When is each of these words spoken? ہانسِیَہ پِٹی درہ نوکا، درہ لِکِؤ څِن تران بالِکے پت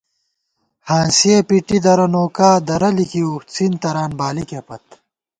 ہانسِیَہ 0.87 1.39
پِٹی 1.47 1.77
درہ 1.85 2.07
نوکا، 2.13 2.49
درہ 2.67 2.89
لِکِؤ 2.97 3.33
څِن 3.53 3.71
تران 3.81 4.09
بالِکے 4.19 4.59
پت 4.67 4.85